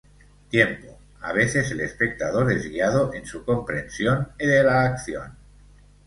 [0.49, 5.37] Tiempo: A veces el espectador es guiado en su comprensión de la acción.